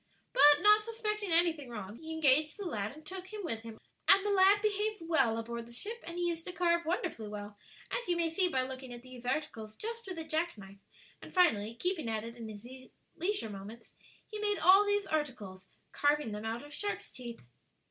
But 0.33 0.63
not 0.63 0.81
suspecting 0.81 1.31
anything 1.31 1.69
wrong, 1.69 1.97
he 1.97 2.11
engaged 2.11 2.57
the 2.57 2.65
lad, 2.65 2.91
and 2.91 3.05
took 3.05 3.27
him 3.31 3.43
with 3.43 3.59
him 3.61 3.75
on 3.77 3.77
the 3.77 3.81
voyage. 3.81 4.03
"And 4.07 4.25
the 4.25 4.31
lad 4.31 4.61
behaved 4.63 5.01
well 5.07 5.37
aboard 5.37 5.67
the 5.67 5.71
ship, 5.71 6.03
and 6.07 6.17
he 6.17 6.25
used 6.27 6.43
to 6.47 6.51
carve 6.51 6.87
wonderfully 6.87 7.27
well 7.27 7.55
as 7.91 8.07
you 8.07 8.17
may 8.17 8.31
see 8.31 8.49
by 8.49 8.63
looking 8.63 8.91
at 8.95 9.03
these 9.03 9.27
articles 9.27 9.75
just 9.75 10.07
with 10.07 10.17
a 10.17 10.23
jack 10.23 10.57
knife, 10.57 10.79
and 11.21 11.31
finally 11.35 11.75
keeping 11.75 12.09
at 12.09 12.23
it 12.23 12.35
in 12.35 12.49
his 12.49 12.67
leisure 13.15 13.49
moments 13.51 13.93
he 14.25 14.39
made 14.39 14.57
all 14.57 14.83
these 14.83 15.05
articles, 15.05 15.67
carving 15.91 16.31
them 16.31 16.45
out 16.45 16.63
of 16.63 16.73
sharks' 16.73 17.11
teeth. 17.11 17.41